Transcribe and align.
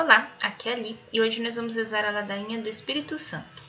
Olá, 0.00 0.32
aqui 0.40 0.68
é 0.68 0.74
a 0.74 0.76
Li 0.76 0.96
e 1.12 1.20
hoje 1.20 1.42
nós 1.42 1.56
vamos 1.56 1.74
rezar 1.74 2.04
a 2.04 2.12
ladainha 2.12 2.62
do 2.62 2.68
Espírito 2.68 3.18
Santo. 3.18 3.60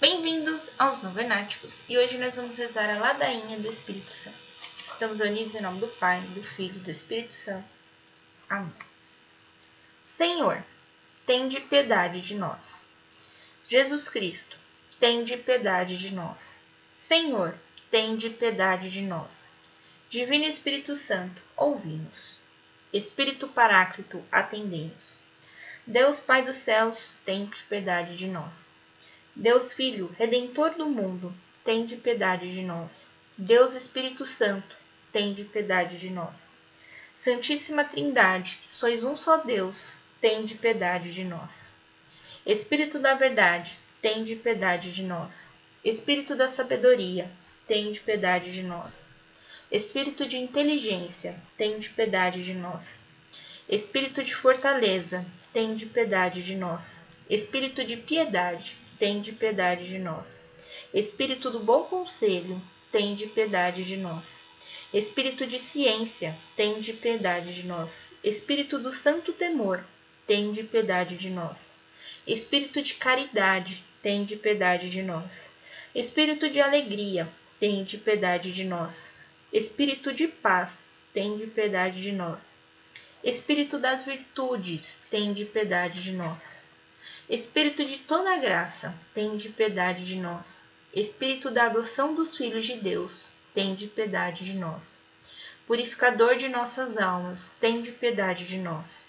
Bem-vindos 0.00 0.70
aos 0.78 1.02
Novenáticos 1.02 1.84
e 1.88 1.98
hoje 1.98 2.18
nós 2.18 2.36
vamos 2.36 2.56
rezar 2.56 2.88
a 2.88 3.00
ladainha 3.00 3.58
do 3.58 3.66
Espírito 3.66 4.12
Santo. 4.12 4.38
Estamos 4.84 5.18
unidos 5.18 5.56
em 5.56 5.60
nome 5.60 5.80
do 5.80 5.88
Pai, 5.88 6.20
do 6.20 6.44
Filho 6.44 6.76
e 6.76 6.84
do 6.84 6.90
Espírito 6.92 7.34
Santo. 7.34 7.68
Amém. 8.48 8.72
Senhor, 10.04 10.64
tende 11.26 11.58
piedade 11.58 12.20
de 12.20 12.36
nós. 12.36 12.84
Jesus 13.66 14.08
Cristo, 14.08 14.56
tende 15.00 15.36
piedade 15.36 15.98
de 15.98 16.14
nós. 16.14 16.60
Senhor, 16.94 17.58
tende 17.90 18.30
piedade 18.30 18.90
de 18.90 19.02
nós. 19.02 19.50
Divino 20.08 20.44
Espírito 20.44 20.94
Santo, 20.94 21.42
ouvi-nos. 21.56 22.38
Espírito 22.92 23.48
Paráclito, 23.48 24.24
atendei-nos. 24.30 25.20
Deus 25.86 26.20
Pai 26.20 26.44
dos 26.44 26.56
céus, 26.56 27.12
tende 27.24 27.62
piedade 27.68 28.16
de 28.16 28.26
nós. 28.26 28.74
Deus 29.34 29.72
Filho, 29.72 30.10
Redentor 30.18 30.74
do 30.74 30.86
mundo, 30.86 31.34
tende 31.64 31.96
piedade 31.96 32.52
de 32.52 32.62
nós. 32.62 33.10
Deus 33.36 33.74
Espírito 33.74 34.26
Santo, 34.26 34.76
tende 35.12 35.44
piedade 35.44 35.98
de 35.98 36.10
nós. 36.10 36.58
Santíssima 37.16 37.84
Trindade, 37.84 38.58
que 38.60 38.66
sois 38.66 39.04
um 39.04 39.16
só 39.16 39.38
Deus, 39.38 39.94
tende 40.20 40.54
piedade 40.54 41.12
de 41.12 41.24
nós. 41.24 41.72
Espírito 42.44 42.98
da 42.98 43.14
verdade, 43.14 43.78
tende 44.00 44.36
piedade 44.36 44.92
de 44.92 45.02
nós. 45.02 45.50
Espírito 45.84 46.34
da 46.34 46.48
sabedoria, 46.48 47.30
tende 47.68 48.00
piedade 48.00 48.50
de 48.50 48.62
nós. 48.62 49.10
Espírito 49.70 50.26
de 50.26 50.38
inteligência, 50.38 51.36
tende 51.54 51.90
piedade 51.90 52.42
de 52.42 52.54
nós. 52.54 52.98
Espírito 53.68 54.22
de 54.22 54.34
fortaleza, 54.34 55.26
tende 55.52 55.84
piedade 55.84 56.42
de 56.42 56.56
nós. 56.56 56.98
Espírito 57.28 57.84
de 57.84 57.94
piedade, 57.98 58.74
tende 58.98 59.32
piedade 59.32 59.86
de 59.86 59.98
nós. 59.98 60.40
Espírito 60.94 61.50
do 61.50 61.60
bom 61.60 61.82
conselho, 61.84 62.60
tende 62.90 63.26
piedade 63.26 63.84
de 63.84 63.98
nós. 63.98 64.40
Espírito 64.94 65.46
de 65.46 65.58
ciência, 65.58 66.34
tende 66.56 66.94
piedade 66.94 67.54
de 67.54 67.66
nós. 67.66 68.10
Espírito 68.24 68.78
do 68.78 68.94
santo 68.94 69.34
temor, 69.34 69.84
tende 70.26 70.62
piedade 70.62 71.18
de 71.18 71.28
nós. 71.28 71.76
Espírito 72.26 72.80
de 72.80 72.94
caridade, 72.94 73.84
tende 74.00 74.36
piedade 74.36 74.88
de 74.88 75.02
nós. 75.02 75.50
Espírito 75.94 76.48
de 76.48 76.62
alegria, 76.62 77.30
tende 77.60 77.98
piedade 77.98 78.52
de 78.52 78.64
nós. 78.64 79.12
Espírito 79.52 80.12
de 80.12 80.28
paz, 80.28 80.92
tende 81.12 81.46
piedade 81.46 82.02
de 82.02 82.12
nós. 82.12 82.54
Espírito 83.22 83.78
das 83.78 84.04
virtudes, 84.04 85.00
tende 85.10 85.44
piedade 85.44 86.02
de 86.02 86.12
nós. 86.12 86.62
Espírito 87.28 87.84
de 87.84 87.98
toda 87.98 88.36
graça, 88.36 88.94
tende 89.14 89.48
piedade 89.48 90.04
de 90.06 90.16
nós. 90.16 90.62
Espírito 90.94 91.50
da 91.50 91.64
adoção 91.64 92.14
dos 92.14 92.36
filhos 92.36 92.66
de 92.66 92.76
Deus, 92.76 93.26
tende 93.54 93.86
piedade 93.86 94.44
de 94.44 94.54
nós. 94.54 94.98
Purificador 95.66 96.36
de 96.36 96.48
nossas 96.48 96.96
almas, 96.96 97.54
tende 97.60 97.92
piedade 97.92 98.46
de 98.46 98.58
nós 98.58 99.06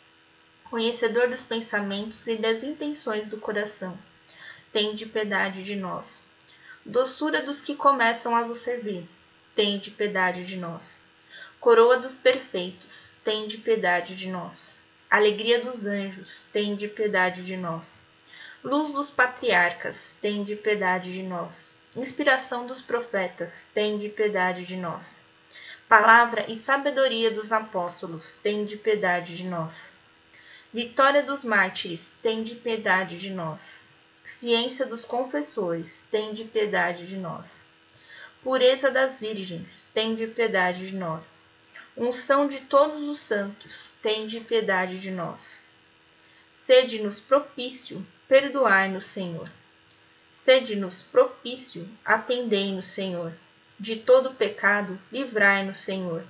conhecedor 0.70 1.30
dos 1.30 1.42
pensamentos 1.42 2.28
e 2.28 2.36
das 2.36 2.64
intenções 2.64 3.28
do 3.28 3.38
coração. 3.38 3.98
Tende 4.72 5.06
piedade 5.08 5.64
de 5.64 5.76
nós. 5.76 6.24
Doçura 6.90 7.44
dos 7.44 7.62
que 7.62 7.76
começam 7.76 8.36
a 8.36 8.42
vos 8.42 8.58
servir, 8.58 9.08
tende 9.56 9.92
piedade 9.92 10.44
de 10.44 10.58
nós. 10.58 11.00
Coroa 11.60 12.00
dos 12.00 12.16
perfeitos, 12.16 13.12
tende 13.24 13.60
piedade 13.60 14.16
de 14.16 14.28
nós. 14.28 14.76
Alegria 15.08 15.60
dos 15.60 15.86
anjos, 15.86 16.44
tende 16.52 16.88
piedade 16.88 17.46
de 17.46 17.56
nós. 17.56 18.02
Luz 18.64 18.92
dos 18.92 19.12
patriarcas, 19.12 20.18
tende 20.20 20.56
piedade 20.56 21.14
de 21.14 21.22
nós. 21.22 21.76
Inspiração 21.96 22.66
dos 22.66 22.82
profetas, 22.82 23.68
tende 23.72 24.10
piedade 24.10 24.66
de 24.66 24.76
nós. 24.76 25.22
Palavra 25.88 26.46
e 26.52 26.56
sabedoria 26.56 27.30
dos 27.30 27.52
apóstolos, 27.52 28.34
tende 28.42 28.76
piedade 28.78 29.38
de 29.38 29.44
nós 29.44 29.94
Vitória 30.72 31.24
dos 31.24 31.44
mártires, 31.44 32.16
tende 32.22 32.54
piedade 32.54 33.18
de 33.18 33.32
nós. 33.32 33.80
Ciência 34.30 34.86
dos 34.86 35.04
confessores, 35.04 36.06
tende 36.12 36.46
piedade 36.46 37.08
de 37.08 37.18
nós. 37.18 37.66
Pureza 38.44 38.92
das 38.92 39.20
virgens, 39.20 39.88
tende 39.92 40.28
piedade 40.28 40.88
de 40.88 40.96
nós. 40.96 41.42
Unção 41.98 42.48
de 42.48 42.62
todos 42.62 43.04
os 43.04 43.20
santos, 43.20 43.96
tende 44.04 44.40
piedade 44.40 45.00
de 45.00 45.10
nós. 45.10 45.60
Sede-nos 46.54 47.20
propício, 47.20 48.06
perdoai-nos, 48.28 49.08
Senhor. 49.08 49.52
Sede-nos 50.32 51.02
propício, 51.02 51.90
atendei-nos, 52.06 52.86
Senhor. 52.86 53.34
De 53.80 53.96
todo 53.96 54.36
pecado, 54.36 54.98
livrai-nos, 55.12 55.80
Senhor. 55.80 56.24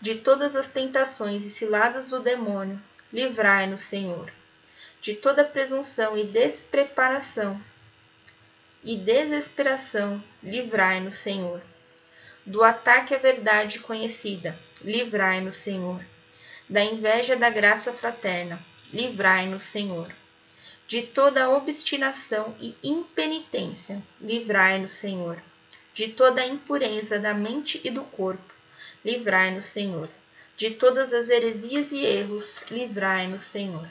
De 0.00 0.14
todas 0.14 0.56
as 0.56 0.68
tentações 0.68 1.44
e 1.44 1.50
ciladas 1.50 2.08
do 2.08 2.20
demônio, 2.20 2.82
livrai-nos, 3.12 3.82
Senhor, 3.82 4.32
de 5.00 5.14
toda 5.14 5.44
presunção 5.44 6.16
e 6.16 6.24
despreparação 6.24 7.60
e 8.82 8.96
desesperação, 8.96 10.22
livrai-nos, 10.42 11.18
Senhor. 11.18 11.62
Do 12.44 12.62
ataque 12.62 13.14
à 13.14 13.18
verdade 13.18 13.80
conhecida, 13.80 14.58
livrai-nos, 14.80 15.56
Senhor. 15.56 16.04
Da 16.68 16.82
inveja 16.82 17.36
da 17.36 17.50
graça 17.50 17.92
fraterna, 17.92 18.64
livrai-nos, 18.92 19.64
Senhor. 19.64 20.14
De 20.86 21.02
toda 21.02 21.50
obstinação 21.50 22.56
e 22.60 22.74
impenitência, 22.82 24.02
livrai-nos, 24.20 24.92
Senhor. 24.92 25.42
De 25.92 26.08
toda 26.08 26.46
impureza 26.46 27.18
da 27.18 27.34
mente 27.34 27.80
e 27.84 27.90
do 27.90 28.04
corpo, 28.04 28.54
livrai-nos, 29.04 29.66
Senhor 29.66 30.08
de 30.58 30.70
todas 30.70 31.12
as 31.12 31.28
heresias 31.28 31.92
e 31.92 32.04
erros, 32.04 32.60
livrai-nos, 32.68 33.44
Senhor. 33.44 33.88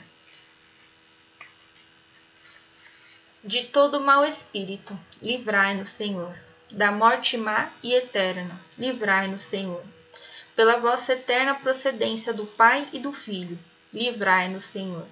De 3.48 3.64
todo 3.64 3.98
mau 3.98 4.26
espírito, 4.26 4.92
livrai-nos, 5.22 5.88
Senhor. 5.88 6.36
Da 6.70 6.92
morte 6.92 7.38
má 7.38 7.72
e 7.82 7.94
eterna, 7.94 8.60
livrai-nos, 8.76 9.42
Senhor. 9.42 9.82
Pela 10.54 10.76
vossa 10.76 11.14
eterna 11.14 11.54
procedência 11.54 12.30
do 12.30 12.44
Pai 12.44 12.86
e 12.92 12.98
do 12.98 13.10
Filho, 13.10 13.58
livrai-nos, 13.90 14.66
Senhor. 14.66 15.06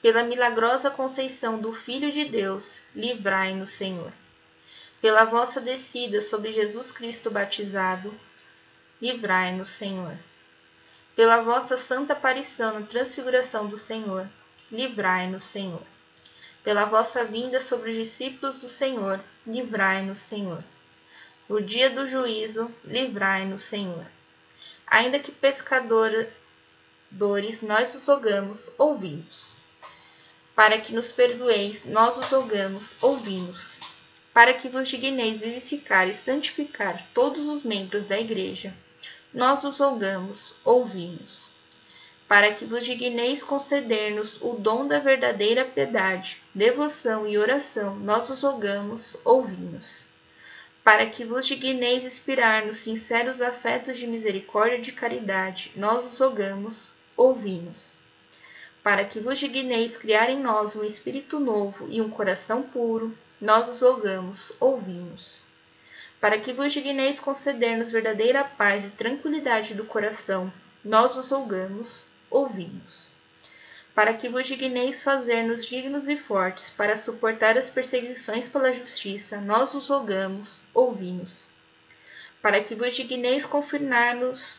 Pela 0.00 0.22
milagrosa 0.22 0.90
conceição 0.90 1.58
do 1.58 1.74
Filho 1.74 2.10
de 2.10 2.24
Deus, 2.24 2.80
livrai-nos, 2.96 3.72
Senhor. 3.72 4.10
Pela 5.02 5.24
vossa 5.24 5.60
descida 5.60 6.22
sobre 6.22 6.50
Jesus 6.50 6.90
Cristo 6.90 7.30
batizado, 7.30 8.18
livrai-nos, 9.02 9.68
Senhor 9.68 10.16
pela 11.14 11.42
vossa 11.42 11.76
santa 11.76 12.12
aparição 12.12 12.80
na 12.80 12.86
transfiguração 12.86 13.68
do 13.68 13.78
Senhor, 13.78 14.28
livrai-nos, 14.70 15.44
Senhor. 15.44 15.93
Pela 16.64 16.86
vossa 16.86 17.24
vinda 17.24 17.60
sobre 17.60 17.90
os 17.90 17.96
discípulos 17.96 18.56
do 18.56 18.68
Senhor, 18.68 19.20
livrai-nos, 19.46 20.22
Senhor. 20.22 20.64
No 21.46 21.60
dia 21.60 21.90
do 21.90 22.08
juízo, 22.08 22.74
livrai-nos, 22.82 23.62
Senhor. 23.64 24.06
Ainda 24.86 25.18
que 25.18 25.30
pescadores 25.30 26.26
nós 27.62 27.90
vos 27.90 28.06
rogamos, 28.06 28.72
ouvi-nos. 28.78 29.54
Para 30.54 30.78
que 30.80 30.94
nos 30.94 31.12
perdoeis, 31.12 31.84
nós 31.84 32.16
os 32.16 32.30
rogamos, 32.30 32.96
ouvi-nos. 33.02 33.78
Para 34.32 34.54
que 34.54 34.68
vos 34.68 34.88
digneis 34.88 35.40
vivificar 35.40 36.08
e 36.08 36.14
santificar 36.14 37.06
todos 37.12 37.46
os 37.46 37.62
membros 37.62 38.06
da 38.06 38.18
Igreja, 38.18 38.74
nós 39.34 39.62
os 39.64 39.78
rogamos, 39.78 40.54
ouvimos. 40.64 41.53
Para 42.26 42.54
que 42.54 42.64
vos 42.64 42.84
digneis 42.84 43.42
conceder-nos 43.42 44.40
o 44.40 44.54
dom 44.54 44.86
da 44.86 44.98
verdadeira 44.98 45.64
piedade, 45.64 46.42
devoção 46.54 47.28
e 47.28 47.36
oração, 47.36 47.96
nós 47.96 48.30
os 48.30 48.42
rogamos, 48.42 49.16
ouvimos. 49.24 50.08
Para 50.82 51.06
que 51.06 51.24
vos 51.24 51.46
digneis 51.46 52.02
inspirar-nos 52.04 52.78
sinceros 52.78 53.40
afetos 53.40 53.96
de 53.96 54.06
misericórdia 54.06 54.78
e 54.78 54.82
de 54.82 54.92
caridade, 54.92 55.72
nós 55.76 56.04
os 56.04 56.18
rogamos, 56.18 56.90
ouvimos. 57.16 57.98
Para 58.82 59.04
que 59.04 59.20
vos 59.20 59.38
digneis 59.38 59.96
criar 59.96 60.30
em 60.30 60.40
nós 60.40 60.74
um 60.74 60.84
espírito 60.84 61.38
novo 61.38 61.86
e 61.90 62.00
um 62.00 62.10
coração 62.10 62.62
puro, 62.62 63.16
nós 63.40 63.68
os 63.68 63.80
rogamos, 63.80 64.52
ouvimos 64.58 65.44
para 66.24 66.38
que 66.38 66.54
vos 66.54 66.72
digneis 66.72 67.20
conceder-nos 67.20 67.90
verdadeira 67.90 68.42
paz 68.42 68.86
e 68.86 68.90
tranquilidade 68.92 69.74
do 69.74 69.84
coração, 69.84 70.50
nós 70.82 71.18
os 71.18 71.28
rogamos, 71.28 72.02
ouvimos. 72.34 73.12
Para 73.94 74.12
que 74.12 74.28
vos 74.28 74.44
digneis 74.44 75.04
fazer-nos 75.04 75.64
dignos 75.64 76.08
e 76.08 76.16
fortes 76.16 76.68
para 76.68 76.96
suportar 76.96 77.56
as 77.56 77.70
perseguições 77.70 78.48
pela 78.48 78.72
justiça, 78.72 79.40
nós 79.40 79.72
os 79.72 79.88
rogamos, 79.88 80.58
ouvimos. 80.74 81.48
para 82.42 82.62
que 82.62 82.74
vos 82.74 82.92
digneis 82.94 83.46
confirmar-nos 83.46 84.56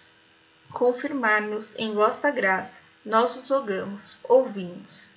confirmar-nos 0.74 1.77
em 1.77 1.94
vossa 1.94 2.31
graça, 2.31 2.81
nós 3.06 3.36
os 3.36 3.50
rogamos, 3.50 4.18
ouvimos. 4.24 5.10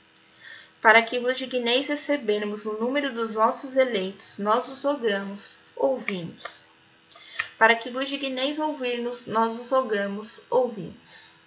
Para 0.82 1.00
que 1.00 1.18
vos 1.18 1.38
digneis 1.38 1.88
recebermos 1.88 2.66
o 2.66 2.72
número 2.74 3.14
dos 3.14 3.34
vossos 3.34 3.76
eleitos, 3.76 4.38
nós 4.38 4.68
os 4.68 4.82
rogamos, 4.82 5.56
ouvimos. 5.76 6.64
Para 7.56 7.74
que 7.76 7.88
vos 7.88 8.08
digneis 8.08 8.58
ouvir-nos, 8.58 9.26
nós 9.26 9.58
os 9.58 9.70
rogamos, 9.70 10.40
ouvimos. 10.50 11.37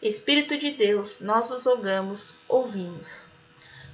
Espírito 0.00 0.56
de 0.56 0.70
Deus, 0.70 1.18
nós 1.18 1.50
os 1.50 1.64
rogamos, 1.64 2.32
ouvimos. 2.46 3.24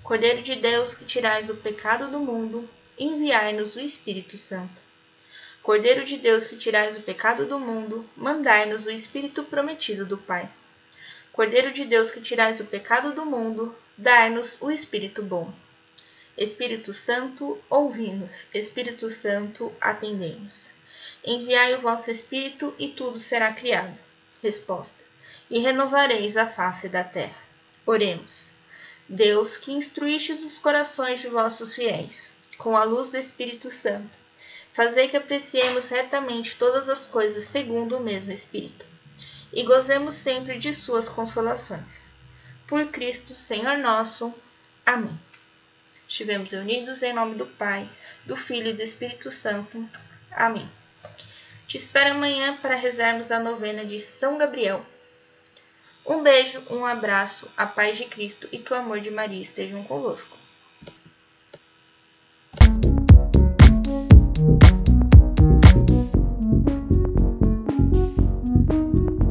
Cordeiro 0.02 0.42
de 0.42 0.54
Deus, 0.54 0.94
que 0.94 1.06
tirais 1.06 1.48
o 1.48 1.56
pecado 1.56 2.10
do 2.10 2.18
mundo, 2.18 2.68
enviai-nos 2.98 3.74
o 3.74 3.80
Espírito 3.80 4.36
Santo. 4.36 4.74
Cordeiro 5.62 6.04
de 6.04 6.18
Deus, 6.18 6.46
que 6.46 6.58
tirais 6.58 6.94
o 6.94 7.00
pecado 7.00 7.46
do 7.46 7.58
mundo, 7.58 8.04
mandai-nos 8.14 8.84
o 8.84 8.90
Espírito 8.90 9.44
prometido 9.44 10.04
do 10.04 10.18
Pai. 10.18 10.46
Cordeiro 11.32 11.72
de 11.72 11.86
Deus, 11.86 12.10
que 12.10 12.20
tirais 12.20 12.60
o 12.60 12.66
pecado 12.66 13.14
do 13.14 13.24
mundo, 13.24 13.74
dai-nos 13.96 14.60
o 14.60 14.70
Espírito 14.70 15.22
bom. 15.22 15.54
Espírito 16.36 16.92
Santo, 16.92 17.58
ouvi-nos. 17.70 18.46
Espírito 18.52 19.08
Santo, 19.08 19.72
atendei-nos. 19.80 20.70
Enviai 21.24 21.74
o 21.74 21.80
vosso 21.80 22.10
Espírito 22.10 22.74
e 22.78 22.88
tudo 22.88 23.18
será 23.18 23.54
criado. 23.54 23.98
Resposta. 24.42 25.03
E 25.54 25.60
renovareis 25.60 26.36
a 26.36 26.48
face 26.48 26.88
da 26.88 27.04
terra. 27.04 27.38
Oremos. 27.86 28.50
Deus, 29.08 29.56
que 29.56 29.70
instruístes 29.70 30.42
os 30.42 30.58
corações 30.58 31.20
de 31.20 31.28
vossos 31.28 31.76
fiéis, 31.76 32.28
com 32.58 32.76
a 32.76 32.82
luz 32.82 33.12
do 33.12 33.18
Espírito 33.18 33.70
Santo, 33.70 34.10
fazei 34.72 35.06
que 35.06 35.16
apreciemos 35.16 35.90
retamente 35.90 36.56
todas 36.56 36.88
as 36.88 37.06
coisas 37.06 37.44
segundo 37.44 37.96
o 37.96 38.02
mesmo 38.02 38.32
Espírito, 38.32 38.84
e 39.52 39.62
gozemos 39.62 40.14
sempre 40.14 40.58
de 40.58 40.74
suas 40.74 41.08
consolações. 41.08 42.12
Por 42.66 42.88
Cristo, 42.88 43.32
Senhor 43.32 43.78
nosso. 43.78 44.34
Amém. 44.84 45.16
Estivemos 46.08 46.50
unidos 46.50 47.00
em 47.04 47.12
nome 47.12 47.36
do 47.36 47.46
Pai, 47.46 47.88
do 48.26 48.36
Filho 48.36 48.70
e 48.70 48.72
do 48.72 48.82
Espírito 48.82 49.30
Santo. 49.30 49.88
Amém. 50.32 50.68
Te 51.68 51.76
espero 51.76 52.16
amanhã 52.16 52.56
para 52.56 52.74
rezarmos 52.74 53.30
a 53.30 53.38
novena 53.38 53.84
de 53.84 54.00
São 54.00 54.36
Gabriel. 54.36 54.84
Um 56.06 56.22
beijo, 56.22 56.62
um 56.70 56.84
abraço, 56.84 57.50
a 57.56 57.66
paz 57.66 57.96
de 57.96 58.04
Cristo 58.04 58.46
e 58.52 58.58
que 58.58 58.72
o 58.72 58.76
amor 58.76 59.00
de 59.00 59.10
Maria 59.10 59.40
estejam 59.40 59.82
convosco. 59.84 60.36